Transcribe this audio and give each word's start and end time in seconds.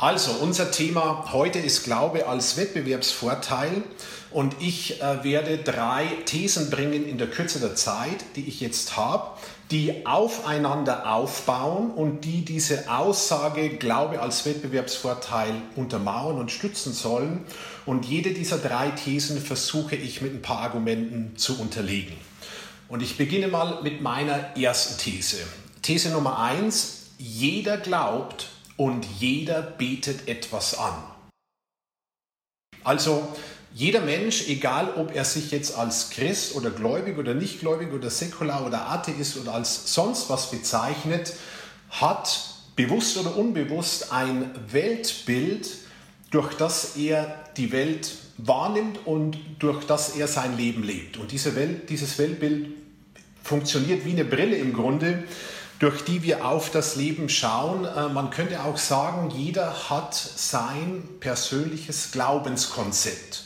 Also, 0.00 0.30
unser 0.40 0.70
Thema 0.70 1.30
heute 1.30 1.58
ist 1.58 1.84
Glaube 1.84 2.26
als 2.26 2.56
Wettbewerbsvorteil 2.56 3.82
und 4.30 4.56
ich 4.58 5.02
äh, 5.02 5.24
werde 5.24 5.58
drei 5.58 6.06
Thesen 6.24 6.70
bringen 6.70 7.06
in 7.06 7.18
der 7.18 7.26
Kürze 7.26 7.60
der 7.60 7.74
Zeit, 7.74 8.24
die 8.34 8.48
ich 8.48 8.62
jetzt 8.62 8.96
habe, 8.96 9.38
die 9.70 10.06
aufeinander 10.06 11.12
aufbauen 11.12 11.90
und 11.90 12.24
die 12.24 12.46
diese 12.46 12.90
Aussage 12.90 13.76
Glaube 13.76 14.22
als 14.22 14.46
Wettbewerbsvorteil 14.46 15.52
untermauern 15.76 16.38
und 16.38 16.50
stützen 16.50 16.94
sollen. 16.94 17.44
Und 17.84 18.06
jede 18.06 18.30
dieser 18.30 18.56
drei 18.56 18.88
Thesen 18.92 19.38
versuche 19.38 19.96
ich 19.96 20.22
mit 20.22 20.32
ein 20.32 20.40
paar 20.40 20.60
Argumenten 20.60 21.36
zu 21.36 21.60
unterlegen. 21.60 22.16
Und 22.88 23.02
ich 23.02 23.18
beginne 23.18 23.48
mal 23.48 23.82
mit 23.82 24.00
meiner 24.00 24.56
ersten 24.56 24.96
These. 24.96 25.36
These 25.82 26.08
Nummer 26.08 26.38
eins: 26.38 27.10
Jeder 27.18 27.76
glaubt, 27.76 28.46
und 28.80 29.04
jeder 29.18 29.60
betet 29.60 30.26
etwas 30.26 30.78
an. 30.78 30.94
Also 32.82 33.28
jeder 33.74 34.00
Mensch, 34.00 34.48
egal 34.48 34.94
ob 34.94 35.14
er 35.14 35.26
sich 35.26 35.50
jetzt 35.50 35.76
als 35.76 36.08
Christ 36.08 36.54
oder 36.54 36.70
gläubig 36.70 37.18
oder 37.18 37.34
nicht 37.34 37.60
gläubig 37.60 37.92
oder 37.92 38.08
säkular 38.08 38.64
oder 38.66 38.88
Atheist 38.88 39.36
oder 39.36 39.52
als 39.52 39.92
sonst 39.92 40.30
was 40.30 40.50
bezeichnet, 40.50 41.34
hat 41.90 42.40
bewusst 42.74 43.18
oder 43.18 43.36
unbewusst 43.36 44.14
ein 44.14 44.50
Weltbild, 44.70 45.68
durch 46.30 46.54
das 46.54 46.96
er 46.96 47.44
die 47.58 47.72
Welt 47.72 48.14
wahrnimmt 48.38 49.00
und 49.04 49.36
durch 49.58 49.84
das 49.84 50.16
er 50.16 50.26
sein 50.26 50.56
Leben 50.56 50.84
lebt. 50.84 51.18
Und 51.18 51.32
diese 51.32 51.54
Welt, 51.54 51.90
dieses 51.90 52.16
Weltbild 52.16 52.70
funktioniert 53.44 54.06
wie 54.06 54.12
eine 54.12 54.24
Brille 54.24 54.56
im 54.56 54.72
Grunde, 54.72 55.24
durch 55.80 56.04
die 56.04 56.22
wir 56.22 56.46
auf 56.46 56.70
das 56.70 56.94
Leben 56.94 57.28
schauen. 57.28 57.84
Äh, 57.84 58.08
man 58.10 58.30
könnte 58.30 58.62
auch 58.62 58.78
sagen, 58.78 59.30
jeder 59.30 59.90
hat 59.90 60.14
sein 60.14 61.02
persönliches 61.18 62.12
Glaubenskonzept. 62.12 63.42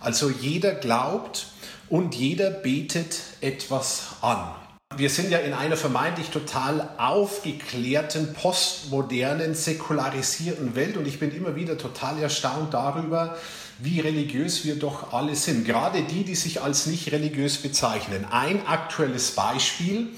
Also 0.00 0.28
jeder 0.28 0.74
glaubt 0.74 1.46
und 1.88 2.14
jeder 2.14 2.50
betet 2.50 3.20
etwas 3.40 4.16
an. 4.20 4.54
Wir 4.96 5.10
sind 5.10 5.30
ja 5.30 5.38
in 5.38 5.52
einer 5.52 5.76
vermeintlich 5.76 6.30
total 6.30 6.88
aufgeklärten, 6.96 8.34
postmodernen, 8.34 9.54
säkularisierten 9.54 10.74
Welt 10.74 10.96
und 10.96 11.06
ich 11.06 11.18
bin 11.18 11.34
immer 11.34 11.54
wieder 11.54 11.76
total 11.76 12.18
erstaunt 12.20 12.72
darüber, 12.72 13.36
wie 13.78 14.00
religiös 14.00 14.64
wir 14.64 14.76
doch 14.76 15.12
alle 15.12 15.34
sind. 15.34 15.66
Gerade 15.66 16.02
die, 16.02 16.24
die 16.24 16.34
sich 16.34 16.62
als 16.62 16.86
nicht 16.86 17.12
religiös 17.12 17.58
bezeichnen. 17.58 18.24
Ein 18.30 18.66
aktuelles 18.66 19.32
Beispiel, 19.32 20.08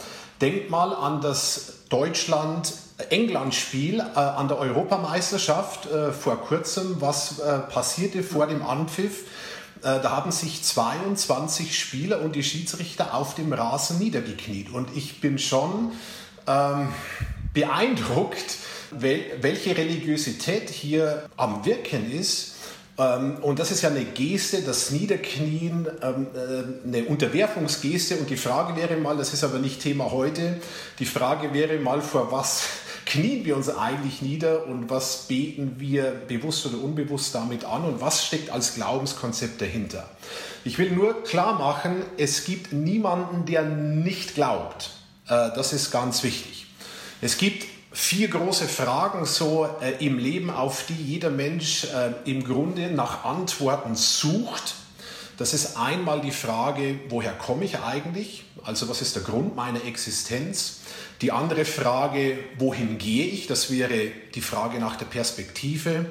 Denkt 0.41 0.71
mal 0.71 0.95
an 0.95 1.21
das 1.21 1.73
Deutschland-England-Spiel 1.89 3.99
äh, 3.99 4.03
an 4.03 4.47
der 4.49 4.59
Europameisterschaft 4.59 5.87
äh, 5.87 6.13
vor 6.13 6.41
kurzem, 6.43 7.01
was 7.01 7.41
äh, 7.41 7.59
passierte 7.59 8.23
vor 8.23 8.47
dem 8.47 8.63
Anpfiff. 8.63 9.25
Äh, 9.83 9.99
da 10.01 10.11
haben 10.11 10.31
sich 10.31 10.63
22 10.63 11.77
Spieler 11.79 12.21
und 12.21 12.37
die 12.37 12.45
Schiedsrichter 12.45 13.15
auf 13.15 13.35
dem 13.35 13.53
Rasen 13.53 13.99
niedergekniet. 13.99 14.71
Und 14.71 14.97
ich 14.97 15.21
bin 15.21 15.39
schon 15.39 15.93
ähm, 16.47 16.89
beeindruckt, 17.53 18.59
wel 18.91 19.21
welche 19.41 19.77
Religiosität 19.77 20.71
hier 20.71 21.29
am 21.37 21.65
Wirken 21.65 22.13
ist 22.13 22.58
und 22.99 23.61
das 23.61 23.71
ist 23.71 23.83
ja 23.83 23.91
eine 23.91 24.05
Geste, 24.05 24.63
das 24.63 24.91
Niederknien, 24.91 25.87
ähm, 26.03 26.27
äh, 26.35 26.87
eine 26.87 27.05
Unterwerfungsgeste. 27.05 28.17
Und 28.17 28.29
die 28.29 28.37
Frage 28.37 28.75
wäre 28.75 28.97
mal, 28.97 29.17
das 29.17 29.33
ist 29.33 29.45
aber 29.45 29.61
nicht 29.61 29.81
Thema 29.81 30.11
heute, 30.11 30.57
die 30.99 31.07
Frage 31.07 31.55
wäre 31.55 31.79
mal, 31.79 32.01
vor 32.01 32.33
was 32.33 32.65
knien 33.07 33.45
wir 33.45 33.57
uns 33.57 33.69
eigentlich 33.69 34.21
nieder 34.21 34.67
und 34.67 34.91
was 34.91 35.29
beten 35.29 35.77
wir 35.79 36.11
bewusst 36.27 36.67
oder 36.67 36.83
unbewusst 36.83 37.37
damit 37.37 37.65
an 37.65 37.85
und 37.85 38.01
was 38.01 38.27
steckt 38.27 38.51
als 38.51 38.75
Glaubenskonzept 38.75 39.61
dahinter. 39.61 40.09
Ich 40.65 40.79
will 40.79 40.91
nur 40.91 41.23
klar 41.23 41.57
machen, 41.57 42.03
es 42.17 42.45
gibt 42.45 42.73
niemanden, 42.73 43.47
der 43.47 43.63
nicht 43.63 44.35
glaubt. 44.35 44.91
Äh, 45.29 45.51
das 45.55 45.73
ist 45.73 45.93
ganz 45.93 46.25
wichtig. 46.25 46.67
Es 47.21 47.39
gibt 47.39 47.65
vier 47.93 48.29
große 48.29 48.69
Fragen 48.69 49.25
so 49.25 49.69
äh, 49.81 50.05
im 50.05 50.19
Leben, 50.19 50.51
auf 50.51 50.87
die 50.87 50.95
jeder 50.95 51.31
Mensch 51.31 51.85
äh, 51.85 52.13
im 52.31 52.45
Grunde 52.45 52.91
nach 52.91 53.25
Antworten 53.25 53.95
sucht. 53.95 54.75
Das 55.37 55.55
ist 55.55 55.77
einmal 55.77 56.21
die 56.21 56.33
Frage, 56.33 56.99
woher 57.09 57.33
komme 57.33 57.65
ich 57.65 57.79
eigentlich? 57.79 58.45
Also 58.65 58.89
was 58.89 59.01
ist 59.01 59.15
der 59.15 59.23
Grund 59.23 59.55
meiner 59.55 59.85
Existenz? 59.85 60.81
Die 61.23 61.33
andere 61.33 61.65
Frage, 61.65 62.39
wohin 62.59 62.99
gehe 62.99 63.27
ich? 63.27 63.47
Das 63.47 63.71
wäre 63.71 64.11
die 64.35 64.41
Frage 64.41 64.79
nach 64.79 64.97
der 64.97 65.07
Perspektive. 65.07 66.07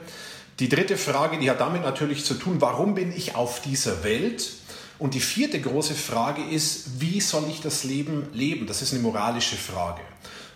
Die 0.60 0.70
dritte 0.70 0.98
Frage, 0.98 1.38
die 1.38 1.52
hat 1.52 1.60
damit 1.60 1.84
natürlich 1.84 2.26
zu 2.26 2.34
tun, 2.34 2.56
warum 2.60 2.96
bin 2.96 3.16
ich 3.16 3.36
auf 3.36 3.62
dieser 3.62 4.04
Welt? 4.04 4.50
Und 4.98 5.14
die 5.14 5.20
vierte 5.20 5.62
große 5.62 5.94
Frage 5.94 6.42
ist, 6.42 7.00
wie 7.00 7.22
soll 7.22 7.44
ich 7.50 7.62
das 7.62 7.84
Leben 7.84 8.28
leben? 8.34 8.66
Das 8.66 8.82
ist 8.82 8.94
eine 8.94 9.04
moralische 9.04 9.58
Frage. 9.58 10.02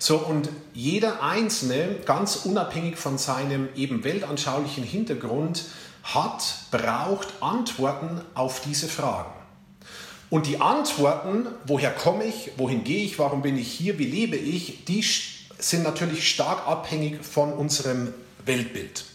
So, 0.03 0.17
und 0.17 0.49
jeder 0.73 1.21
Einzelne, 1.21 1.97
ganz 2.05 2.37
unabhängig 2.37 2.97
von 2.97 3.19
seinem 3.19 3.69
eben 3.75 4.03
weltanschaulichen 4.03 4.83
Hintergrund, 4.83 5.65
hat, 6.01 6.41
braucht 6.71 7.27
Antworten 7.39 8.19
auf 8.33 8.61
diese 8.61 8.87
Fragen. 8.87 9.29
Und 10.31 10.47
die 10.47 10.59
Antworten, 10.59 11.45
woher 11.67 11.91
komme 11.91 12.23
ich, 12.23 12.49
wohin 12.57 12.83
gehe 12.83 13.03
ich, 13.05 13.19
warum 13.19 13.43
bin 13.43 13.59
ich 13.59 13.71
hier, 13.71 13.99
wie 13.99 14.07
lebe 14.07 14.37
ich, 14.37 14.85
die 14.85 15.05
sind 15.59 15.83
natürlich 15.83 16.27
stark 16.27 16.67
abhängig 16.67 17.23
von 17.23 17.53
unserem 17.53 18.11
Weltbild. 18.43 19.05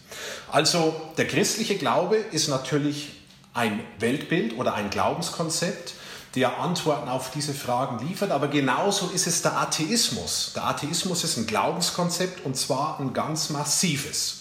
Also 0.53 0.95
der 1.19 1.27
christliche 1.27 1.79
Glaube 1.79 2.15
ist 2.31 2.47
natürlich 2.47 3.09
ein 3.55 3.81
Weltbild 3.99 4.57
oder 4.57 4.75
ein 4.75 4.91
Glaubenskonzept, 4.91 5.95
der 6.35 6.59
Antworten 6.59 7.09
auf 7.09 7.31
diese 7.31 7.55
Fragen 7.55 8.07
liefert. 8.07 8.31
Aber 8.31 8.49
genauso 8.49 9.09
ist 9.09 9.27
es 9.27 9.43
der 9.43 9.57
Atheismus. 9.57 10.53
Der 10.55 10.65
Atheismus 10.65 11.25
ist 11.25 11.37
ein 11.37 11.47
Glaubenskonzept 11.47 12.45
und 12.45 12.57
zwar 12.57 13.01
ein 13.01 13.13
ganz 13.13 13.51
massives. 13.51 14.41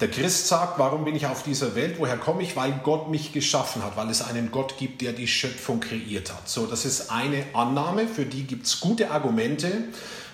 Der 0.00 0.10
Christ 0.10 0.46
sagt, 0.46 0.78
warum 0.78 1.04
bin 1.04 1.16
ich 1.16 1.26
auf 1.26 1.42
dieser 1.42 1.74
Welt? 1.74 1.96
Woher 1.98 2.18
komme 2.18 2.42
ich? 2.42 2.54
Weil 2.54 2.80
Gott 2.84 3.10
mich 3.10 3.32
geschaffen 3.32 3.82
hat, 3.82 3.96
weil 3.96 4.10
es 4.10 4.22
einen 4.22 4.52
Gott 4.52 4.76
gibt, 4.78 5.00
der 5.00 5.12
die 5.12 5.26
Schöpfung 5.26 5.80
kreiert 5.80 6.32
hat. 6.32 6.48
So, 6.48 6.66
das 6.66 6.84
ist 6.84 7.10
eine 7.10 7.44
Annahme, 7.54 8.06
für 8.06 8.24
die 8.24 8.44
gibt 8.44 8.66
es 8.66 8.80
gute 8.80 9.10
Argumente. 9.10 9.84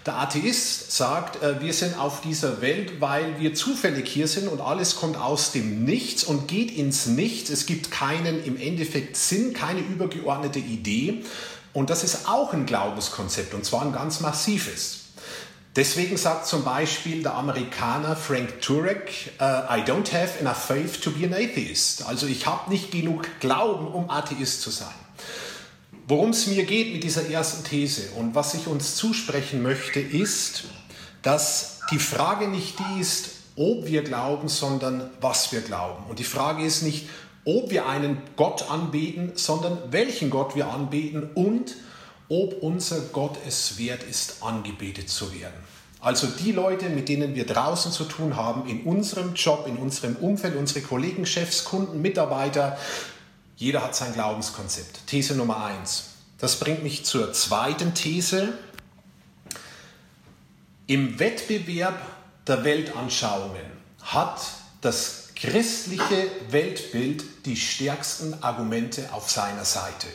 Der 0.04 0.19
Atheist 0.19 0.93
sagt, 0.93 1.43
äh, 1.43 1.62
wir 1.62 1.72
sind 1.72 1.98
auf 1.98 2.20
dieser 2.20 2.60
Welt, 2.60 3.00
weil 3.00 3.41
wir 3.41 3.54
zufällig 3.54 4.06
hier 4.06 4.28
sind 4.28 4.48
und 4.48 4.60
alles 4.60 4.97
kommt 4.97 5.16
aus 5.16 5.53
dem 5.53 5.84
Nichts 5.84 6.25
und 6.25 6.47
geht 6.47 6.70
ins 6.76 7.06
Nichts. 7.06 7.48
Es 7.48 7.64
gibt 7.64 7.91
keinen 7.91 8.44
im 8.44 8.59
Endeffekt 8.59 9.16
Sinn, 9.16 9.54
keine 9.54 9.81
übergeordnete 9.81 10.59
Idee. 10.59 11.25
Und 11.72 11.88
das 11.88 12.04
ist 12.04 12.28
auch 12.28 12.53
ein 12.53 12.66
Glaubenskonzept 12.66 13.54
und 13.54 13.64
zwar 13.64 13.82
ein 13.82 13.93
ganz 13.93 14.20
massives. 14.20 15.03
Deswegen 15.76 16.16
sagt 16.16 16.46
zum 16.46 16.62
Beispiel 16.62 17.22
der 17.22 17.34
Amerikaner 17.34 18.14
Frank 18.14 18.60
Turek, 18.60 19.32
uh, 19.40 19.44
I 19.44 19.82
don't 19.84 20.12
have 20.12 20.38
enough 20.38 20.64
faith 20.64 21.00
to 21.00 21.10
be 21.10 21.26
an 21.26 21.34
atheist. 21.34 22.06
Also 22.06 22.28
ich 22.28 22.46
habe 22.46 22.70
nicht 22.70 22.92
genug 22.92 23.26
Glauben, 23.40 23.88
um 23.88 24.08
Atheist 24.08 24.62
zu 24.62 24.70
sein. 24.70 24.94
Worum 26.06 26.30
es 26.30 26.46
mir 26.46 26.64
geht 26.64 26.92
mit 26.92 27.02
dieser 27.02 27.28
ersten 27.28 27.64
These 27.64 28.10
und 28.16 28.36
was 28.36 28.54
ich 28.54 28.68
uns 28.68 28.94
zusprechen 28.94 29.62
möchte, 29.62 29.98
ist, 29.98 30.64
dass 31.22 31.80
die 31.90 31.98
Frage 31.98 32.46
nicht 32.46 32.78
die 32.78 33.00
ist, 33.00 33.30
ob 33.56 33.86
wir 33.86 34.02
glauben, 34.02 34.48
sondern 34.48 35.10
was 35.20 35.50
wir 35.50 35.60
glauben. 35.60 36.04
Und 36.08 36.20
die 36.20 36.24
Frage 36.24 36.64
ist 36.64 36.82
nicht, 36.82 37.08
ob 37.44 37.70
wir 37.70 37.88
einen 37.88 38.18
Gott 38.36 38.70
anbeten, 38.70 39.32
sondern 39.34 39.78
welchen 39.90 40.30
Gott 40.30 40.54
wir 40.54 40.68
anbeten 40.68 41.30
und 41.34 41.74
ob 42.28 42.62
unser 42.62 43.00
Gott 43.12 43.36
es 43.46 43.78
wert 43.78 44.02
ist, 44.02 44.42
angebetet 44.42 45.08
zu 45.08 45.32
werden. 45.32 45.62
Also 46.00 46.26
die 46.26 46.52
Leute, 46.52 46.90
mit 46.90 47.08
denen 47.08 47.34
wir 47.34 47.46
draußen 47.46 47.90
zu 47.90 48.04
tun 48.04 48.36
haben, 48.36 48.68
in 48.68 48.82
unserem 48.84 49.34
Job, 49.34 49.66
in 49.66 49.76
unserem 49.76 50.16
Umfeld, 50.16 50.54
unsere 50.56 50.82
Kollegen, 50.82 51.25
Chefs, 51.25 51.64
Kunden, 51.64 52.02
Mitarbeiter, 52.02 52.78
jeder 53.56 53.82
hat 53.82 53.96
sein 53.96 54.12
Glaubenskonzept. 54.12 55.06
These 55.06 55.34
Nummer 55.34 55.64
eins. 55.64 56.10
Das 56.38 56.60
bringt 56.60 56.82
mich 56.82 57.06
zur 57.06 57.32
zweiten 57.32 57.94
These. 57.94 58.52
Im 60.87 61.19
Wettbewerb 61.19 61.99
der 62.46 62.64
Weltanschauungen 62.64 63.64
hat 64.02 64.43
das 64.82 65.31
christliche 65.34 66.31
Weltbild 66.50 67.25
die 67.46 67.56
stärksten 67.56 68.43
Argumente 68.43 69.10
auf 69.12 69.31
seiner 69.31 69.64
Seite. 69.64 70.08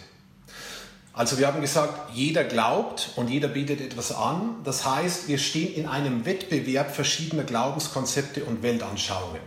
Also 1.19 1.37
wir 1.37 1.47
haben 1.47 1.59
gesagt, 1.59 2.15
jeder 2.15 2.45
glaubt 2.45 3.09
und 3.17 3.29
jeder 3.29 3.49
bietet 3.49 3.81
etwas 3.81 4.15
an. 4.15 4.55
Das 4.63 4.85
heißt, 4.85 5.27
wir 5.27 5.37
stehen 5.37 5.73
in 5.73 5.85
einem 5.85 6.25
Wettbewerb 6.25 6.95
verschiedener 6.95 7.43
Glaubenskonzepte 7.43 8.45
und 8.45 8.63
Weltanschauungen. 8.63 9.41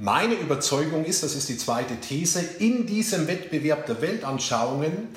Meine 0.00 0.34
Überzeugung 0.34 1.04
ist, 1.04 1.22
das 1.22 1.36
ist 1.36 1.48
die 1.48 1.58
zweite 1.58 1.94
These, 2.00 2.40
in 2.58 2.88
diesem 2.88 3.28
Wettbewerb 3.28 3.86
der 3.86 4.02
Weltanschauungen 4.02 5.10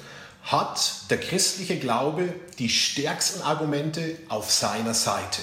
hat 0.43 1.09
der 1.09 1.19
christliche 1.19 1.79
Glaube 1.79 2.35
die 2.59 2.69
stärksten 2.69 3.41
Argumente 3.41 4.15
auf 4.27 4.51
seiner 4.51 4.93
Seite. 4.93 5.41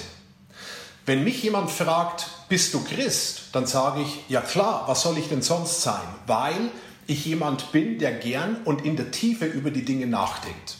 Wenn 1.05 1.25
mich 1.25 1.43
jemand 1.43 1.71
fragt, 1.71 2.27
bist 2.47 2.73
du 2.73 2.81
Christ? 2.85 3.49
Dann 3.51 3.67
sage 3.67 4.01
ich, 4.01 4.23
ja 4.29 4.39
klar, 4.39 4.85
was 4.87 5.01
soll 5.01 5.17
ich 5.17 5.27
denn 5.27 5.41
sonst 5.41 5.81
sein? 5.81 6.07
Weil 6.25 6.71
ich 7.07 7.25
jemand 7.25 7.71
bin, 7.71 7.99
der 7.99 8.11
gern 8.11 8.57
und 8.65 8.85
in 8.85 8.95
der 8.95 9.11
Tiefe 9.11 9.45
über 9.45 9.71
die 9.71 9.85
Dinge 9.85 10.07
nachdenkt. 10.07 10.75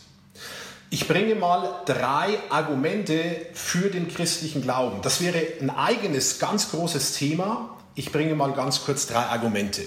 Ich 0.90 1.08
bringe 1.08 1.36
mal 1.36 1.82
drei 1.86 2.38
Argumente 2.50 3.48
für 3.54 3.90
den 3.90 4.08
christlichen 4.08 4.62
Glauben. 4.62 5.02
Das 5.02 5.20
wäre 5.20 5.42
ein 5.60 5.70
eigenes, 5.70 6.40
ganz 6.40 6.72
großes 6.72 7.16
Thema. 7.18 7.78
Ich 7.96 8.12
bringe 8.12 8.36
mal 8.36 8.54
ganz 8.54 8.86
kurz 8.86 9.08
drei 9.08 9.26
Argumente. 9.26 9.82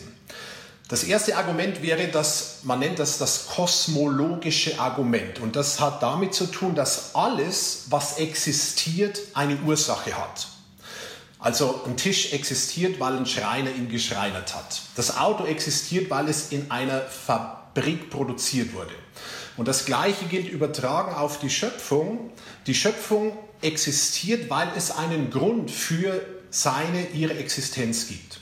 Das 0.89 1.05
erste 1.05 1.37
Argument 1.37 1.83
wäre, 1.83 2.09
dass 2.09 2.59
man 2.65 2.81
nennt 2.81 2.99
das 2.99 3.17
das 3.17 3.47
kosmologische 3.47 4.81
Argument. 4.81 5.39
Und 5.39 5.57
das 5.57 5.81
hat 5.81 6.03
damit 6.03 6.35
zu 6.35 6.47
tun, 6.47 6.75
dass 6.75 7.15
alles, 7.15 7.85
was 7.91 8.19
existiert, 8.19 9.21
eine 9.33 9.57
Ursache 9.65 10.19
hat. 10.19 10.49
Also 11.41 11.83
ein 11.87 11.97
Tisch 11.97 12.33
existiert, 12.33 13.01
weil 13.01 13.17
ein 13.17 13.27
Schreiner 13.27 13.71
ihn 13.71 13.89
geschreinert 13.89 14.55
hat. 14.55 14.83
Das 14.95 15.17
Auto 15.17 15.47
existiert, 15.47 16.11
weil 16.11 16.29
es 16.29 16.53
in 16.53 16.71
einer 16.71 17.01
Fabrik 17.01 18.11
produziert 18.11 18.75
wurde. 18.75 18.93
Und 19.57 19.67
das 19.67 19.87
Gleiche 19.87 20.27
gilt 20.27 20.49
übertragen 20.49 21.15
auf 21.15 21.39
die 21.39 21.51
Schöpfung. 21.51 22.31
Die 22.67 22.75
Schöpfung 22.75 23.37
existiert, 23.63 24.51
weil 24.51 24.69
es 24.77 24.91
einen 24.91 25.31
Grund 25.31 25.71
für 25.71 26.21
seine, 26.51 27.09
ihre 27.15 27.35
Existenz 27.35 28.09
gibt. 28.09 28.41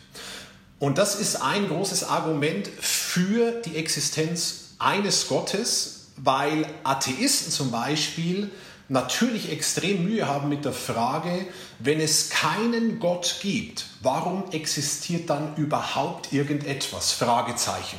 Und 0.81 0.99
das 0.99 1.17
ist 1.17 1.37
ein 1.37 1.69
großes 1.69 2.05
Argument 2.05 2.69
für 2.81 3.53
die 3.62 3.77
Existenz 3.77 4.75
eines 4.79 5.29
Gottes, 5.29 6.09
weil 6.17 6.67
Atheisten 6.85 7.53
zum 7.53 7.71
Beispiel 7.71 8.51
natürlich 8.88 9.50
extrem 9.52 10.05
Mühe 10.05 10.26
haben 10.26 10.49
mit 10.49 10.64
der 10.64 10.73
Frage, 10.73 11.46
wenn 11.79 12.00
es 12.00 12.31
keinen 12.31 12.99
Gott 12.99 13.37
gibt, 13.40 13.87
warum 14.02 14.50
existiert 14.50 15.31
dann 15.31 15.55
überhaupt 15.56 16.32
irgendetwas? 16.32 17.12
Fragezeichen. 17.12 17.99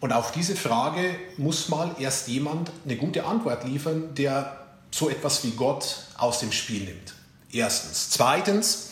Und 0.00 0.12
auf 0.12 0.32
diese 0.32 0.56
Frage 0.56 1.16
muss 1.36 1.68
mal 1.68 1.96
erst 1.98 2.28
jemand 2.28 2.70
eine 2.84 2.96
gute 2.96 3.24
Antwort 3.24 3.64
liefern, 3.64 4.14
der 4.14 4.64
so 4.90 5.10
etwas 5.10 5.42
wie 5.44 5.50
Gott 5.50 5.96
aus 6.16 6.40
dem 6.40 6.52
Spiel 6.52 6.84
nimmt. 6.84 7.14
Erstens. 7.50 8.10
Zweitens, 8.10 8.90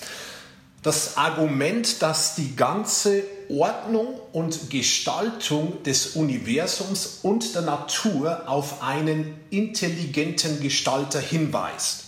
das 0.85 1.17
Argument, 1.17 2.03
dass 2.03 2.35
die 2.35 2.55
ganze 2.57 3.25
Ordnung 3.49 4.21
und 4.33 4.71
Gestaltung 4.71 5.83
des 5.83 6.09
Universums 6.09 7.21
und 7.23 7.55
der 7.55 7.63
Natur 7.63 8.43
auf 8.47 8.83
einen 8.83 9.35
intelligenten 9.49 10.61
Gestalter 10.61 11.21
hinweist. 11.21 12.05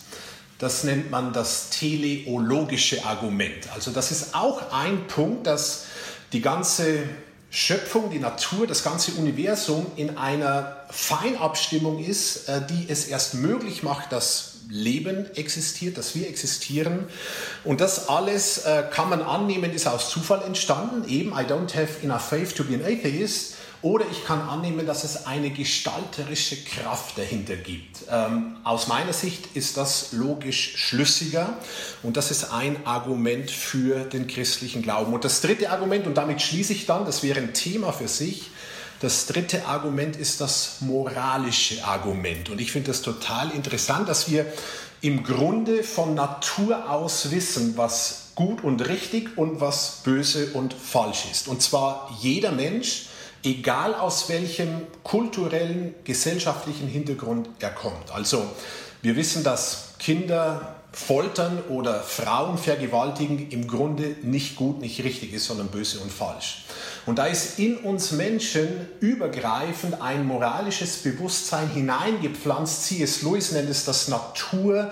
Das 0.58 0.84
nennt 0.84 1.10
man 1.10 1.32
das 1.32 1.70
teleologische 1.70 3.04
Argument. 3.06 3.72
Also 3.74 3.90
das 3.90 4.10
ist 4.10 4.34
auch 4.34 4.70
ein 4.72 5.06
Punkt, 5.06 5.46
dass 5.46 5.86
die 6.34 6.42
ganze 6.42 7.04
Schöpfung, 7.48 8.10
die 8.10 8.18
Natur, 8.18 8.66
das 8.66 8.84
ganze 8.84 9.12
Universum 9.12 9.86
in 9.96 10.18
einer 10.18 10.76
Feinabstimmung 10.90 12.04
ist, 12.04 12.46
äh, 12.50 12.60
die 12.66 12.86
es 12.88 13.06
erst 13.06 13.34
möglich 13.34 13.82
macht, 13.82 14.12
dass 14.12 14.55
Leben 14.68 15.26
existiert, 15.34 15.98
dass 15.98 16.14
wir 16.14 16.28
existieren. 16.28 17.06
Und 17.64 17.80
das 17.80 18.08
alles 18.08 18.58
äh, 18.58 18.84
kann 18.90 19.08
man 19.08 19.22
annehmen, 19.22 19.72
ist 19.72 19.86
aus 19.86 20.10
Zufall 20.10 20.42
entstanden. 20.42 21.08
Eben, 21.08 21.30
I 21.30 21.42
don't 21.42 21.74
have 21.74 22.02
enough 22.02 22.22
faith 22.28 22.54
to 22.54 22.64
be 22.64 22.74
an 22.74 22.82
atheist. 22.82 23.54
Oder 23.82 24.06
ich 24.10 24.24
kann 24.24 24.40
annehmen, 24.40 24.86
dass 24.86 25.04
es 25.04 25.26
eine 25.26 25.50
gestalterische 25.50 26.56
Kraft 26.64 27.18
dahinter 27.18 27.56
gibt. 27.56 27.98
Ähm, 28.10 28.56
aus 28.64 28.88
meiner 28.88 29.12
Sicht 29.12 29.54
ist 29.54 29.76
das 29.76 30.12
logisch 30.12 30.76
schlüssiger 30.76 31.56
und 32.02 32.16
das 32.16 32.30
ist 32.30 32.52
ein 32.52 32.86
Argument 32.86 33.50
für 33.50 34.00
den 34.00 34.26
christlichen 34.26 34.82
Glauben. 34.82 35.12
Und 35.12 35.24
das 35.24 35.40
dritte 35.40 35.70
Argument, 35.70 36.06
und 36.06 36.14
damit 36.14 36.40
schließe 36.40 36.72
ich 36.72 36.86
dann, 36.86 37.04
das 37.04 37.22
wäre 37.22 37.38
ein 37.38 37.52
Thema 37.52 37.92
für 37.92 38.08
sich, 38.08 38.50
das 39.00 39.26
dritte 39.26 39.66
Argument 39.66 40.16
ist 40.16 40.40
das 40.40 40.76
moralische 40.80 41.84
Argument. 41.84 42.48
Und 42.50 42.60
ich 42.60 42.72
finde 42.72 42.88
das 42.88 43.02
total 43.02 43.50
interessant, 43.50 44.08
dass 44.08 44.30
wir 44.30 44.46
im 45.00 45.22
Grunde 45.22 45.82
von 45.82 46.14
Natur 46.14 46.90
aus 46.90 47.30
wissen, 47.30 47.76
was 47.76 48.32
gut 48.34 48.64
und 48.64 48.86
richtig 48.88 49.36
und 49.36 49.60
was 49.60 50.00
böse 50.04 50.52
und 50.52 50.74
falsch 50.74 51.24
ist. 51.30 51.48
Und 51.48 51.62
zwar 51.62 52.10
jeder 52.20 52.52
Mensch, 52.52 53.06
egal 53.42 53.94
aus 53.94 54.28
welchem 54.28 54.82
kulturellen, 55.02 55.94
gesellschaftlichen 56.04 56.88
Hintergrund 56.88 57.48
er 57.60 57.70
kommt. 57.70 58.10
Also 58.12 58.46
wir 59.02 59.16
wissen, 59.16 59.44
dass 59.44 59.94
Kinder 59.98 60.76
foltern 60.92 61.62
oder 61.68 62.00
Frauen 62.00 62.56
vergewaltigen 62.56 63.50
im 63.50 63.68
Grunde 63.68 64.16
nicht 64.22 64.56
gut, 64.56 64.80
nicht 64.80 65.04
richtig 65.04 65.34
ist, 65.34 65.44
sondern 65.44 65.68
böse 65.68 66.00
und 66.00 66.10
falsch. 66.10 66.64
Und 67.06 67.18
da 67.18 67.26
ist 67.26 67.58
in 67.60 67.78
uns 67.78 68.10
Menschen 68.10 68.68
übergreifend 69.00 70.02
ein 70.02 70.26
moralisches 70.26 70.96
Bewusstsein 70.98 71.70
hineingepflanzt. 71.70 72.84
C.S. 72.84 73.22
Lewis 73.22 73.52
nennt 73.52 73.70
es 73.70 73.84
das 73.84 74.08
Naturrecht, 74.08 74.90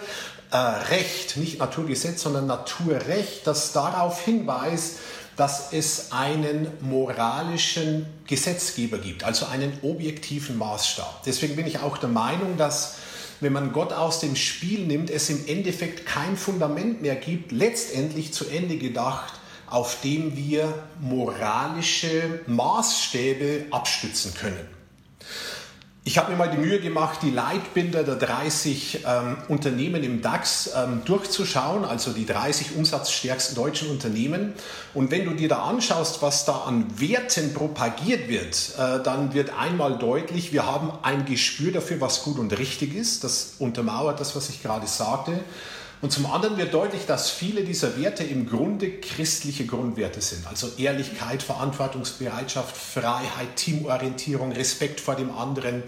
nicht 1.37 1.59
Naturgesetz, 1.59 2.23
sondern 2.23 2.47
Naturrecht, 2.47 3.45
das 3.47 3.73
darauf 3.73 4.25
hinweist, 4.25 4.99
dass 5.37 5.73
es 5.73 6.13
einen 6.13 6.69
moralischen 6.81 8.07
Gesetzgeber 8.29 8.99
gibt, 8.99 9.25
also 9.25 9.47
einen 9.47 9.77
objektiven 9.83 10.57
Maßstab. 10.57 11.25
Deswegen 11.25 11.57
bin 11.57 11.67
ich 11.67 11.81
auch 11.81 11.99
der 11.99 12.09
Meinung, 12.09 12.57
dass 12.57 12.95
wenn 13.41 13.53
man 13.53 13.73
Gott 13.73 13.93
aus 13.93 14.21
dem 14.21 14.37
Spiel 14.37 14.87
nimmt, 14.87 15.11
es 15.11 15.29
im 15.31 15.49
Endeffekt 15.49 16.07
kein 16.07 16.37
Fundament 16.37 17.03
mehr 17.03 17.17
gibt, 17.17 17.51
letztendlich 17.51 18.33
zu 18.33 18.49
Ende 18.49 18.77
gedacht, 18.77 19.35
auf 19.75 20.01
dem 20.03 20.37
wir 20.37 20.73
moralische 21.01 22.39
Maßstäbe 22.47 23.67
abstützen 23.73 24.33
können. 24.33 24.69
Ich 26.05 26.17
habe 26.17 26.31
mir 26.31 26.37
mal 26.37 26.49
die 26.49 26.59
Mühe 26.59 26.79
gemacht, 26.79 27.19
die 27.23 27.31
Leitbilder 27.31 28.05
der 28.05 28.15
30 28.15 29.01
ähm, 29.05 29.37
Unternehmen 29.49 30.05
im 30.05 30.23
DAX 30.23 30.71
ähm, 30.77 31.03
durchzuschauen, 31.05 31.85
also 31.85 32.13
die 32.13 32.25
30 32.25 32.77
umsatzstärksten 32.77 33.57
deutschen 33.57 33.91
Unternehmen. 33.91 34.53
Und 34.93 35.11
wenn 35.11 35.25
du 35.25 35.33
dir 35.33 35.49
da 35.49 35.65
anschaust, 35.65 36.23
was 36.23 36.45
da 36.45 36.59
an 36.67 37.01
Werten 37.01 37.53
propagiert 37.53 38.29
wird, 38.29 38.75
äh, 38.79 39.03
dann 39.03 39.35
wird 39.35 39.59
einmal 39.59 39.99
deutlich, 39.99 40.53
wir 40.53 40.67
haben 40.67 40.93
ein 41.03 41.25
Gespür 41.25 41.73
dafür, 41.73 42.01
was 42.01 42.23
gut 42.23 42.39
und 42.39 42.57
richtig 42.57 42.95
ist. 42.95 43.25
Das 43.25 43.55
untermauert 43.59 44.21
das, 44.21 44.37
was 44.37 44.51
ich 44.51 44.63
gerade 44.63 44.87
sagte. 44.87 45.41
Und 46.05 46.11
zum 46.11 46.27
anderen 46.27 46.59
wird 46.59 46.75
deutlich, 46.75 47.07
dass 47.07 47.31
viele 47.31 47.65
dieser 47.65 47.99
Werte 47.99 48.25
im 48.25 48.47
Grunde 48.47 49.01
christliche 49.01 49.65
Grundwerte 49.65 50.21
sind. 50.21 50.47
Also 50.47 50.69
Ehrlichkeit, 50.77 51.43
Verantwortungsbereitschaft, 51.43 52.77
Freiheit, 52.77 53.57
Teamorientierung, 53.57 54.53
Respekt 54.53 55.01
vor 55.01 55.15
dem 55.15 55.35
anderen. 55.35 55.83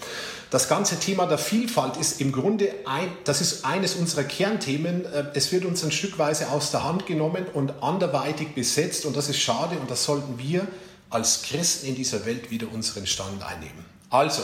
Das 0.48 0.70
ganze 0.70 0.98
Thema 0.98 1.26
der 1.26 1.36
Vielfalt 1.36 1.98
ist 1.98 2.22
im 2.22 2.32
Grunde, 2.32 2.72
ein, 2.86 3.10
das 3.24 3.42
ist 3.42 3.66
eines 3.66 3.94
unserer 3.96 4.24
Kernthemen. 4.24 5.04
Äh, 5.04 5.24
es 5.34 5.52
wird 5.52 5.66
uns 5.66 5.84
ein 5.84 5.92
Stückweise 5.92 6.48
aus 6.48 6.70
der 6.70 6.82
Hand 6.82 7.04
genommen 7.04 7.44
und 7.52 7.82
anderweitig 7.82 8.54
besetzt. 8.54 9.04
Und 9.04 9.18
das 9.18 9.28
ist 9.28 9.40
schade 9.40 9.76
und 9.78 9.90
das 9.90 10.04
sollten 10.04 10.38
wir 10.38 10.66
als 11.10 11.42
Christen 11.42 11.88
in 11.88 11.94
dieser 11.94 12.24
Welt 12.24 12.50
wieder 12.50 12.72
unseren 12.72 13.06
Stand 13.06 13.44
einnehmen. 13.44 13.84
Also, 14.08 14.40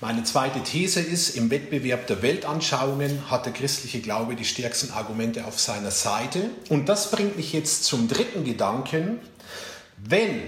meine 0.00 0.22
zweite 0.22 0.62
These 0.62 1.00
ist, 1.00 1.30
im 1.30 1.50
Wettbewerb 1.50 2.06
der 2.06 2.22
Weltanschauungen 2.22 3.30
hat 3.30 3.46
der 3.46 3.52
christliche 3.52 4.00
Glaube 4.00 4.36
die 4.36 4.44
stärksten 4.44 4.92
Argumente 4.92 5.44
auf 5.44 5.58
seiner 5.58 5.90
Seite. 5.90 6.50
Und 6.68 6.88
das 6.88 7.10
bringt 7.10 7.36
mich 7.36 7.52
jetzt 7.52 7.84
zum 7.84 8.06
dritten 8.06 8.44
Gedanken. 8.44 9.18
Wenn 9.96 10.42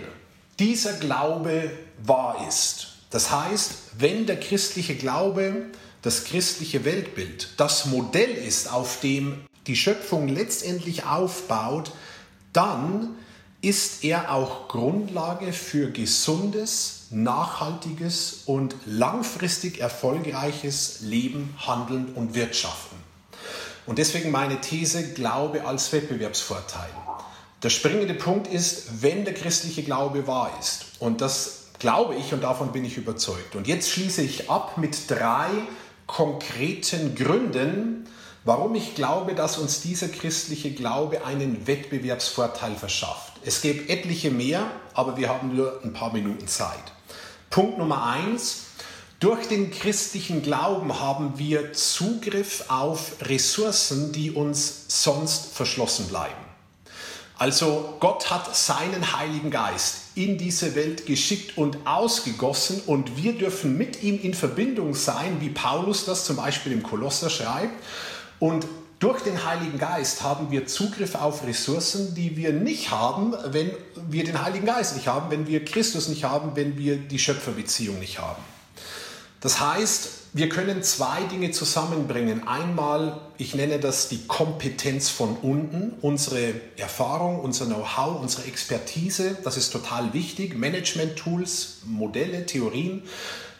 dieser 0.60 0.92
Glaube 0.92 1.70
wahr 2.04 2.46
ist, 2.48 2.88
das 3.10 3.32
heißt, 3.32 3.72
wenn 3.98 4.26
der 4.26 4.38
christliche 4.38 4.94
Glaube, 4.94 5.66
das 6.02 6.24
christliche 6.24 6.84
Weltbild, 6.84 7.48
das 7.56 7.86
Modell 7.86 8.30
ist, 8.30 8.72
auf 8.72 9.00
dem 9.00 9.40
die 9.66 9.74
Schöpfung 9.74 10.28
letztendlich 10.28 11.04
aufbaut, 11.04 11.90
dann 12.52 13.16
ist 13.62 14.04
er 14.04 14.32
auch 14.32 14.68
Grundlage 14.68 15.52
für 15.52 15.90
gesundes, 15.90 16.99
nachhaltiges 17.10 18.42
und 18.46 18.74
langfristig 18.86 19.80
erfolgreiches 19.80 21.00
Leben, 21.00 21.54
Handeln 21.58 22.12
und 22.14 22.34
Wirtschaften. 22.34 22.96
Und 23.86 23.98
deswegen 23.98 24.30
meine 24.30 24.60
These 24.60 25.14
Glaube 25.14 25.66
als 25.66 25.92
Wettbewerbsvorteil. 25.92 26.90
Der 27.62 27.70
springende 27.70 28.14
Punkt 28.14 28.46
ist, 28.46 29.02
wenn 29.02 29.24
der 29.24 29.34
christliche 29.34 29.82
Glaube 29.82 30.26
wahr 30.26 30.50
ist. 30.60 30.86
Und 31.00 31.20
das 31.20 31.64
glaube 31.78 32.14
ich 32.14 32.32
und 32.32 32.42
davon 32.42 32.72
bin 32.72 32.84
ich 32.84 32.96
überzeugt. 32.96 33.56
Und 33.56 33.66
jetzt 33.66 33.90
schließe 33.90 34.22
ich 34.22 34.48
ab 34.48 34.78
mit 34.78 35.10
drei 35.10 35.48
konkreten 36.06 37.14
Gründen, 37.14 38.06
warum 38.44 38.74
ich 38.74 38.94
glaube, 38.94 39.34
dass 39.34 39.58
uns 39.58 39.80
dieser 39.80 40.08
christliche 40.08 40.70
Glaube 40.72 41.24
einen 41.24 41.66
Wettbewerbsvorteil 41.66 42.74
verschafft. 42.76 43.32
Es 43.44 43.60
gäbe 43.60 43.88
etliche 43.88 44.30
mehr, 44.30 44.70
aber 44.94 45.16
wir 45.16 45.28
haben 45.28 45.54
nur 45.54 45.80
ein 45.82 45.92
paar 45.92 46.12
Minuten 46.12 46.46
Zeit. 46.46 46.92
Punkt 47.50 47.78
Nummer 47.78 48.04
eins. 48.06 48.66
Durch 49.18 49.48
den 49.48 49.72
christlichen 49.72 50.40
Glauben 50.40 51.00
haben 51.00 51.36
wir 51.36 51.72
Zugriff 51.72 52.64
auf 52.68 53.16
Ressourcen, 53.22 54.12
die 54.12 54.30
uns 54.30 54.84
sonst 54.86 55.52
verschlossen 55.52 56.06
bleiben. 56.06 56.32
Also 57.36 57.96
Gott 58.00 58.30
hat 58.30 58.54
seinen 58.54 59.18
Heiligen 59.18 59.50
Geist 59.50 59.96
in 60.14 60.38
diese 60.38 60.74
Welt 60.74 61.06
geschickt 61.06 61.58
und 61.58 61.86
ausgegossen 61.86 62.82
und 62.86 63.16
wir 63.16 63.32
dürfen 63.32 63.76
mit 63.76 64.02
ihm 64.02 64.20
in 64.22 64.34
Verbindung 64.34 64.94
sein, 64.94 65.40
wie 65.40 65.48
Paulus 65.48 66.04
das 66.04 66.24
zum 66.24 66.36
Beispiel 66.36 66.72
im 66.72 66.82
Kolosser 66.82 67.30
schreibt. 67.30 67.82
Und 68.38 68.66
durch 69.00 69.22
den 69.22 69.44
Heiligen 69.46 69.78
Geist 69.78 70.22
haben 70.22 70.50
wir 70.50 70.66
Zugriff 70.66 71.14
auf 71.14 71.44
Ressourcen, 71.46 72.14
die 72.14 72.36
wir 72.36 72.52
nicht 72.52 72.90
haben, 72.90 73.34
wenn 73.46 73.70
wir 74.08 74.24
den 74.24 74.44
Heiligen 74.44 74.66
Geist 74.66 74.94
nicht 74.94 75.08
haben, 75.08 75.30
wenn 75.30 75.46
wir 75.46 75.64
Christus 75.64 76.08
nicht 76.08 76.24
haben, 76.24 76.54
wenn 76.54 76.76
wir 76.76 76.96
die 76.96 77.18
Schöpferbeziehung 77.18 77.98
nicht 77.98 78.18
haben. 78.18 78.42
Das 79.40 79.58
heißt, 79.58 80.10
wir 80.34 80.50
können 80.50 80.82
zwei 80.82 81.22
Dinge 81.22 81.50
zusammenbringen. 81.50 82.46
Einmal, 82.46 83.18
ich 83.38 83.54
nenne 83.54 83.80
das 83.80 84.08
die 84.08 84.26
Kompetenz 84.26 85.08
von 85.08 85.34
unten, 85.38 85.94
unsere 86.02 86.52
Erfahrung, 86.76 87.40
unser 87.40 87.64
Know-how, 87.64 88.20
unsere 88.20 88.44
Expertise, 88.46 89.38
das 89.42 89.56
ist 89.56 89.70
total 89.70 90.12
wichtig, 90.12 90.56
Management-Tools, 90.58 91.78
Modelle, 91.86 92.44
Theorien. 92.44 93.02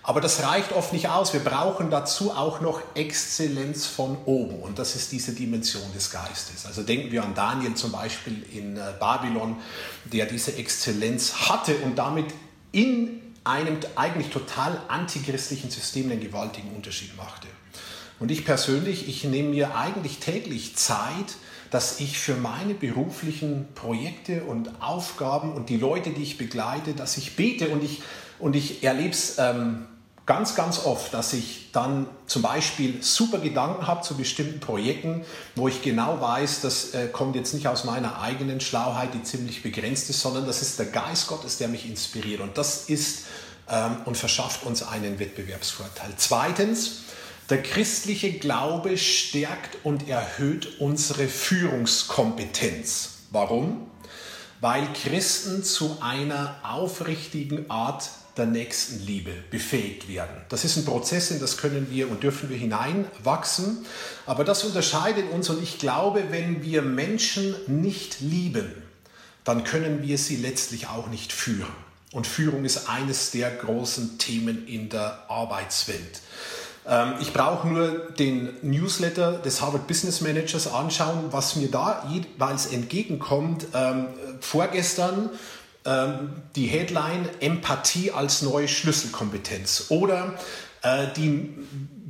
Aber 0.02 0.21
das 0.21 0.42
reicht 0.42 0.73
oft 0.73 0.92
nicht 0.92 1.09
aus. 1.09 1.33
Wir 1.33 1.40
brauchen 1.40 1.90
dazu 1.90 2.33
auch 2.33 2.61
noch 2.61 2.80
Exzellenz 2.95 3.87
von 3.87 4.16
oben. 4.25 4.61
Und 4.61 4.78
das 4.78 4.97
ist 4.97 5.12
diese 5.12 5.33
Dimension 5.33 5.92
des 5.95 6.11
Geistes. 6.11 6.64
Also 6.66 6.83
denken 6.83 7.12
wir 7.12 7.23
an 7.23 7.35
Daniel 7.35 7.75
zum 7.75 7.92
Beispiel 7.92 8.42
in 8.52 8.76
äh, 8.76 8.92
Babylon, 8.99 9.57
der 10.04 10.26
diese 10.26 10.57
Exzellenz 10.57 11.49
hatte 11.49 11.76
und 11.78 11.97
damit 11.97 12.26
in 12.73 13.21
einem 13.45 13.78
eigentlich 13.97 14.30
total 14.30 14.80
antichristlichen 14.88 15.71
System 15.71 16.11
einen 16.11 16.21
gewaltigen 16.21 16.75
Unterschied 16.75 17.16
machte. 17.16 17.49
Und 18.19 18.30
ich 18.30 18.45
persönlich, 18.45 19.09
ich 19.09 19.25
nehme 19.25 19.50
mir 19.50 19.76
eigentlich 19.76 20.19
täglich 20.19 20.76
Zeit, 20.76 21.37
dass 21.71 22.00
ich 22.00 22.19
für 22.19 22.35
meine 22.35 22.75
beruflichen 22.75 23.69
Projekte 23.75 24.45
und 24.45 24.83
Aufgaben 24.83 25.52
und 25.52 25.69
die 25.69 25.76
Leute, 25.76 26.11
die 26.11 26.23
ich 26.23 26.37
begleite, 26.37 26.92
dass 26.95 27.16
ich 27.16 27.37
bete 27.37 27.69
und 27.69 27.83
ich, 27.83 28.02
und 28.41 28.57
ich 28.57 28.83
erlebe 28.83 29.11
es 29.11 29.39
ähm, 29.39 29.87
ganz, 30.27 30.55
ganz 30.55 30.85
oft, 30.85 31.13
dass 31.13 31.33
ich 31.33 31.71
dann 31.73 32.07
zum 32.27 32.43
Beispiel 32.43 33.03
super 33.03 33.39
Gedanken 33.39 33.87
habe 33.87 34.03
zu 34.03 34.17
bestimmten 34.17 34.61
Projekten, 34.61 35.25
wo 35.57 35.67
ich 35.67 35.83
genau 35.83 36.21
weiß, 36.21 36.61
das 36.61 36.95
äh, 36.95 37.09
kommt 37.09 37.37
jetzt 37.37 37.53
nicht 37.53 37.67
aus 37.67 37.85
meiner 37.85 38.21
eigenen 38.21 38.61
Schlauheit, 38.61 39.13
die 39.13 39.23
ziemlich 39.23 39.63
begrenzt 39.63 40.09
ist, 40.09 40.21
sondern 40.21 40.47
das 40.47 40.63
ist 40.63 40.79
der 40.79 40.87
Geist 40.87 41.27
Gottes, 41.27 41.59
der 41.59 41.69
mich 41.69 41.89
inspiriert. 41.89 42.41
Und 42.41 42.57
das 42.59 42.89
ist 42.89 43.25
ähm, 43.69 43.97
und 44.05 44.17
verschafft 44.17 44.65
uns 44.65 44.83
einen 44.83 45.19
Wettbewerbsvorteil. 45.19 46.13
Zweitens, 46.17 47.03
der 47.49 47.63
christliche 47.63 48.33
Glaube 48.33 48.97
stärkt 48.99 49.79
und 49.85 50.09
erhöht 50.09 50.81
unsere 50.81 51.27
Führungskompetenz. 51.27 53.11
Warum? 53.33 53.91
Weil 54.61 54.87
Christen 54.93 55.65
zu 55.65 55.97
einer 56.01 56.57
aufrichtigen 56.63 57.69
Art 57.71 58.05
der 58.37 58.47
Nächstenliebe 58.47 59.33
befähigt 59.51 60.09
werden. 60.09 60.35
Das 60.49 60.65
ist 60.65 60.77
ein 60.77 60.85
Prozess, 60.85 61.31
in 61.31 61.41
das 61.41 61.57
können 61.57 61.89
wir 61.91 62.11
und 62.11 62.23
dürfen 62.23 62.51
wir 62.51 62.57
hineinwachsen. 62.57 63.85
Aber 64.27 64.45
das 64.45 64.65
unterscheidet 64.65 65.31
uns 65.31 65.51
und 65.51 65.63
ich 65.63 65.79
glaube, 65.79 66.25
wenn 66.31 66.63
wir 66.63 66.83
Menschen 66.83 67.55
nicht 67.67 68.21
lieben, 68.21 68.71
dann 69.45 69.65
können 69.65 70.03
wir 70.03 70.19
sie 70.19 70.37
letztlich 70.37 70.89
auch 70.89 71.09
nicht 71.09 71.33
führen. 71.33 71.73
Und 72.13 72.27
Führung 72.27 72.65
ist 72.65 72.89
eines 72.89 73.31
der 73.31 73.51
großen 73.51 74.19
Themen 74.19 74.67
in 74.67 74.89
der 74.89 75.25
Arbeitswelt. 75.29 76.21
Ähm, 76.87 77.15
ich 77.21 77.33
brauche 77.33 77.69
nur 77.69 78.11
den 78.19 78.51
Newsletter 78.63 79.33
des 79.33 79.61
Harvard 79.61 79.87
Business 79.87 80.21
Managers 80.21 80.67
anschauen, 80.67 81.27
was 81.31 81.57
mir 81.57 81.71
da 81.71 82.05
jeweils 82.11 82.67
entgegenkommt. 82.67 83.67
Ähm, 83.75 84.09
vorgestern 84.41 85.31
die 85.85 86.67
Headline 86.67 87.29
Empathie 87.41 88.11
als 88.11 88.43
neue 88.43 88.69
Schlüsselkompetenz 88.69 89.87
oder 89.89 90.35
äh, 90.83 91.09
die 91.15 91.51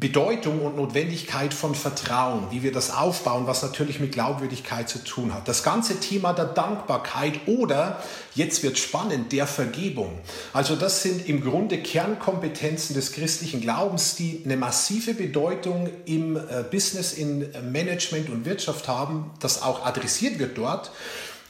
Bedeutung 0.01 0.65
und 0.65 0.77
Notwendigkeit 0.77 1.53
von 1.53 1.75
Vertrauen, 1.75 2.47
wie 2.51 2.63
wir 2.63 2.73
das 2.73 2.91
aufbauen, 2.91 3.47
was 3.47 3.63
natürlich 3.63 4.01
mit 4.01 4.13
Glaubwürdigkeit 4.13 4.89
zu 4.89 5.05
tun 5.05 5.35
hat. 5.35 5.47
Das 5.47 5.63
ganze 5.63 6.01
Thema 6.01 6.33
der 6.33 6.47
Dankbarkeit 6.47 7.41
oder, 7.47 8.01
jetzt 8.35 8.63
wird 8.63 8.79
spannend, 8.79 9.33
der 9.33 9.47
Vergebung. 9.47 10.21
Also 10.55 10.77
das 10.77 11.03
sind 11.03 11.29
im 11.29 11.43
Grunde 11.43 11.79
Kernkompetenzen 11.79 12.95
des 12.95 13.13
christlichen 13.13 13.61
Glaubens, 13.61 14.15
die 14.15 14.41
eine 14.45 14.57
massive 14.57 15.15
Bedeutung 15.15 15.91
im 16.07 16.37
äh, 16.37 16.63
Business, 16.71 17.13
in 17.13 17.47
Management 17.71 18.31
und 18.31 18.47
Wirtschaft 18.47 18.89
haben, 18.89 19.33
das 19.41 19.63
auch 19.63 19.85
adressiert 19.85 20.39
wird 20.39 20.57
dort. 20.57 20.93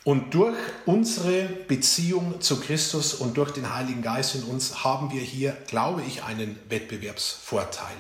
Und 0.04 0.33
durch 0.33 0.57
unsere 0.87 1.42
Beziehung 1.69 2.40
zu 2.40 2.59
Christus 2.59 3.12
und 3.12 3.37
durch 3.37 3.50
den 3.50 3.75
Heiligen 3.75 4.00
Geist 4.00 4.35
in 4.35 4.45
uns 4.45 4.83
haben 4.83 5.12
wir 5.12 5.21
hier, 5.21 5.52
glaube 5.66 6.02
ich, 6.07 6.23
einen 6.25 6.59
Wettbewerbsvorteil. 6.71 7.97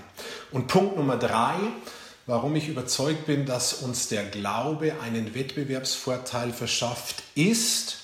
Und 0.50 0.66
Punkt 0.66 0.96
Nummer 0.96 1.18
drei, 1.18 1.56
warum 2.26 2.56
ich 2.56 2.68
überzeugt 2.68 3.26
bin, 3.26 3.44
dass 3.44 3.74
uns 3.74 4.08
der 4.08 4.24
Glaube 4.24 4.94
einen 5.02 5.34
Wettbewerbsvorteil 5.34 6.54
verschafft, 6.54 7.22
ist, 7.34 7.98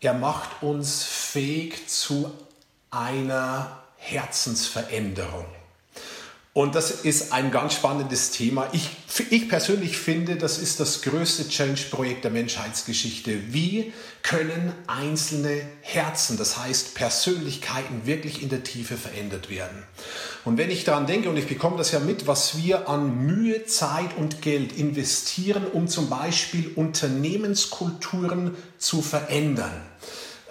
er 0.00 0.14
macht 0.14 0.62
uns 0.62 1.04
fähig 1.04 1.88
zu 1.88 2.32
einer 2.90 3.82
Herzensveränderung. 3.96 5.46
Und 6.54 6.74
das 6.74 6.90
ist 6.90 7.32
ein 7.32 7.50
ganz 7.50 7.72
spannendes 7.72 8.30
Thema. 8.30 8.68
Ich, 8.72 8.90
ich 9.30 9.48
persönlich 9.48 9.96
finde, 9.96 10.36
das 10.36 10.58
ist 10.58 10.80
das 10.80 11.00
größte 11.00 11.48
Change-Projekt 11.48 12.24
der 12.24 12.30
Menschheitsgeschichte. 12.30 13.54
Wie 13.54 13.94
können 14.22 14.70
einzelne 14.86 15.62
Herzen, 15.80 16.36
das 16.36 16.58
heißt 16.58 16.94
Persönlichkeiten, 16.94 18.04
wirklich 18.04 18.42
in 18.42 18.50
der 18.50 18.62
Tiefe 18.64 18.98
verändert 18.98 19.48
werden? 19.48 19.82
Und 20.44 20.58
wenn 20.58 20.70
ich 20.70 20.84
daran 20.84 21.06
denke, 21.06 21.30
und 21.30 21.38
ich 21.38 21.46
bekomme 21.46 21.78
das 21.78 21.90
ja 21.90 22.00
mit, 22.00 22.26
was 22.26 22.58
wir 22.58 22.86
an 22.86 23.24
Mühe, 23.24 23.64
Zeit 23.64 24.14
und 24.18 24.42
Geld 24.42 24.76
investieren, 24.76 25.66
um 25.72 25.88
zum 25.88 26.10
Beispiel 26.10 26.70
Unternehmenskulturen 26.76 28.54
zu 28.76 29.00
verändern, 29.00 29.80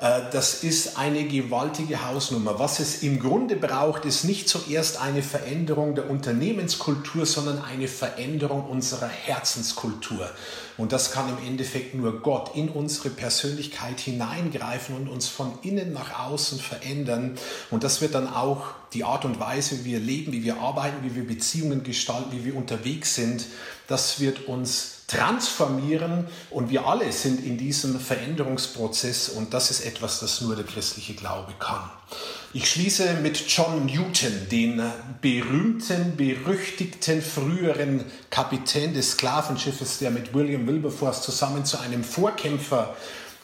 das 0.02 0.64
ist 0.64 0.98
eine 0.98 1.26
gewaltige 1.26 2.04
Hausnummer. 2.04 2.58
Was 2.58 2.80
es 2.80 3.04
im 3.04 3.20
Grunde 3.20 3.56
braucht, 3.56 4.06
ist 4.06 4.24
nicht 4.24 4.50
zuerst 4.50 5.00
eine 5.00 5.22
Veränderung 5.22 5.94
der 5.94 6.10
Unternehmenskultur, 6.10 7.28
sondern 7.28 7.62
eine 7.62 7.88
Veränderung 7.88 8.66
unserer 8.66 9.08
Herzenskultur. 9.08 10.28
Und 10.78 10.92
das 10.92 11.12
kann 11.12 11.30
im 11.30 11.48
Endeffekt 11.48 11.94
nur 11.94 12.22
Gott 12.22 12.56
in 12.56 12.70
unsere 12.70 13.12
Persönlichkeit 13.12 14.00
hineingreifen 14.00 14.96
und 14.96 15.08
uns 15.08 15.28
von 15.28 15.54
innen 15.62 15.94
nach 15.94 16.20
außen 16.28 16.58
verändern. 16.58 17.38
Und 17.70 17.84
das 17.84 18.02
wird 18.02 18.16
dann 18.16 18.28
auch 18.28 18.72
die 18.94 19.04
Art 19.04 19.24
und 19.24 19.40
Weise, 19.40 19.86
wie 19.86 19.92
wir 19.92 20.00
leben, 20.00 20.32
wie 20.32 20.44
wir 20.44 20.58
arbeiten, 20.58 21.04
wie 21.04 21.16
wir 21.16 21.28
Beziehungen 21.28 21.84
gestalten, 21.84 22.32
wie 22.32 22.44
wir 22.44 22.56
unterwegs 22.56 23.14
sind, 23.14 23.46
das 23.88 24.20
wird 24.20 24.48
uns 24.48 25.01
transformieren 25.12 26.28
und 26.50 26.70
wir 26.70 26.86
alle 26.86 27.12
sind 27.12 27.46
in 27.46 27.58
diesem 27.58 28.00
Veränderungsprozess 28.00 29.30
und 29.30 29.54
das 29.54 29.70
ist 29.70 29.86
etwas, 29.86 30.22
das 30.22 30.42
nur 30.42 30.56
der 30.56 30.64
christliche 30.64 31.14
Glaube 31.14 31.54
kann. 31.60 31.90
Ich 32.54 32.70
schließe 32.70 33.16
mit 33.22 33.38
John 33.48 33.86
Newton, 33.86 34.48
den 34.50 34.82
berühmten, 35.22 36.16
berüchtigten 36.16 37.22
früheren 37.22 38.06
Kapitän 38.30 38.94
des 38.94 39.12
Sklavenschiffes, 39.12 40.00
der 40.00 40.12
mit 40.12 40.34
William 40.34 40.66
Wilberforce 40.68 41.22
zusammen 41.22 41.66
zu 41.66 41.80
einem 41.80 42.04
Vorkämpfer 42.04 42.96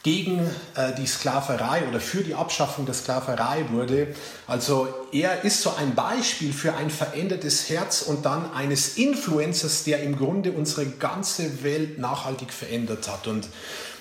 gegen 0.07 0.39
äh, 0.75 0.93
die 0.97 1.05
Sklaverei 1.05 1.85
oder 1.85 1.99
für 1.99 2.23
die 2.23 2.33
Abschaffung 2.33 2.85
der 2.85 2.95
Sklaverei 2.95 3.65
wurde. 3.71 4.15
Also 4.47 4.87
er 5.11 5.43
ist 5.43 5.61
so 5.61 5.73
ein 5.75 5.95
Beispiel 5.95 6.53
für 6.53 6.75
ein 6.75 6.89
verändertes 6.89 7.69
Herz 7.69 8.03
und 8.03 8.25
dann 8.25 8.53
eines 8.53 8.95
Influencers, 8.95 9.83
der 9.83 10.01
im 10.03 10.17
Grunde 10.17 10.53
unsere 10.53 10.85
ganze 10.85 11.61
Welt 11.61 11.99
nachhaltig 11.99 12.53
verändert 12.53 13.09
hat. 13.09 13.27
Und 13.27 13.49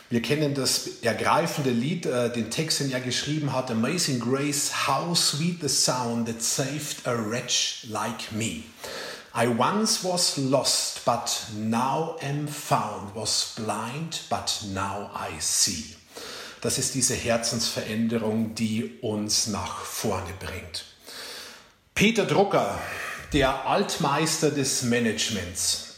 wir 0.09 0.23
kennen 0.23 0.55
das 0.55 1.03
ergreifende 1.03 1.71
Lied, 1.71 2.07
äh, 2.07 2.33
den 2.33 2.53
Text, 2.53 2.79
den 2.79 2.93
er 2.93 3.01
geschrieben 3.01 3.53
hat, 3.53 3.73
Amazing 3.73 4.21
Grace, 4.21 4.87
how 4.87 5.13
sweet 5.17 5.61
the 5.61 5.69
sound 5.69 6.29
that 6.29 6.41
saved 6.41 7.05
a 7.05 7.17
wretch 7.17 7.85
like 7.91 8.31
me. 8.31 8.63
I 9.35 9.49
once 9.49 10.05
was 10.05 10.39
lost, 10.39 11.05
but 11.05 11.51
now 11.57 12.15
am 12.23 12.47
found, 12.47 13.13
was 13.17 13.55
blind, 13.57 14.21
but 14.31 14.63
now 14.73 15.11
I 15.13 15.41
see. 15.41 15.96
Das 16.67 16.79
ist 16.79 16.97
diese 16.97 17.15
Herzensveränderung, 17.15 18.57
die 18.57 18.99
uns 19.01 19.47
nach 19.47 19.83
vorne 19.83 20.33
bringt. 20.41 20.85
Peter 21.95 22.25
Drucker, 22.25 22.77
der 23.33 23.69
Altmeister 23.69 24.51
des 24.51 24.83
Managements 24.83 25.95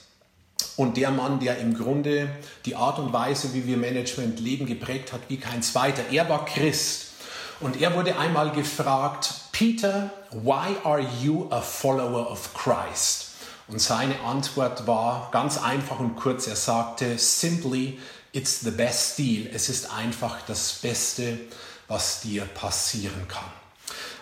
und 0.77 0.99
der 0.99 1.11
Mann, 1.11 1.41
der 1.41 1.57
im 1.57 1.73
Grunde 1.73 2.29
die 2.67 2.77
Art 2.77 2.99
und 2.99 3.15
Weise, 3.15 3.55
wie 3.55 3.67
wir 3.67 3.79
Management 3.79 4.41
leben, 4.41 4.67
geprägt 4.67 5.15
hat 5.15 5.23
wie 5.29 5.39
kein 5.39 5.63
zweiter. 5.63 6.03
Er 6.13 6.29
war 6.29 6.45
Christ 6.45 7.13
und 7.61 7.81
er 7.81 7.95
wurde 7.95 8.19
einmal 8.19 8.51
gefragt, 8.51 9.33
Peter, 9.53 10.11
why 10.33 10.77
are 10.85 11.01
you 11.23 11.47
a 11.49 11.63
follower 11.63 12.31
of 12.31 12.53
Christ? 12.53 13.29
Und 13.69 13.81
seine 13.81 14.21
Antwort 14.21 14.87
war 14.87 15.31
ganz 15.31 15.57
einfach 15.57 15.99
und 15.99 16.17
kurz. 16.17 16.47
Er 16.47 16.57
sagte, 16.57 17.19
simply, 17.19 17.99
it's 18.33 18.61
the 18.61 18.71
best 18.71 19.19
deal. 19.19 19.49
Es 19.53 19.69
ist 19.69 19.93
einfach 19.93 20.43
das 20.47 20.75
Beste, 20.75 21.39
was 21.87 22.21
dir 22.21 22.45
passieren 22.45 23.27
kann. 23.29 23.51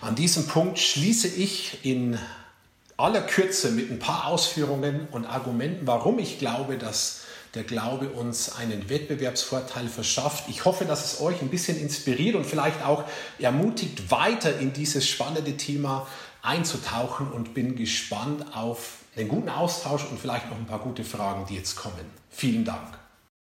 An 0.00 0.14
diesem 0.14 0.46
Punkt 0.46 0.78
schließe 0.78 1.28
ich 1.28 1.84
in 1.84 2.18
aller 2.96 3.22
Kürze 3.22 3.70
mit 3.70 3.90
ein 3.90 3.98
paar 3.98 4.26
Ausführungen 4.26 5.08
und 5.10 5.26
Argumenten, 5.26 5.86
warum 5.86 6.18
ich 6.18 6.38
glaube, 6.38 6.78
dass 6.78 7.22
der 7.54 7.64
Glaube 7.64 8.10
uns 8.10 8.54
einen 8.54 8.88
Wettbewerbsvorteil 8.88 9.88
verschafft. 9.88 10.44
Ich 10.48 10.64
hoffe, 10.64 10.84
dass 10.84 11.04
es 11.04 11.20
euch 11.20 11.40
ein 11.40 11.48
bisschen 11.48 11.80
inspiriert 11.80 12.36
und 12.36 12.44
vielleicht 12.44 12.84
auch 12.84 13.04
ermutigt, 13.38 14.10
weiter 14.10 14.58
in 14.58 14.72
dieses 14.72 15.08
spannende 15.08 15.56
Thema 15.56 16.06
einzutauchen 16.42 17.32
und 17.32 17.54
bin 17.54 17.74
gespannt 17.74 18.44
auf 18.54 18.98
einen 19.16 19.28
guten 19.28 19.48
Austausch 19.48 20.04
und 20.04 20.20
vielleicht 20.20 20.50
noch 20.50 20.56
ein 20.56 20.66
paar 20.66 20.80
gute 20.80 21.02
Fragen, 21.02 21.46
die 21.48 21.54
jetzt 21.54 21.76
kommen. 21.76 21.94
Vielen 22.30 22.64
Dank. 22.64 23.05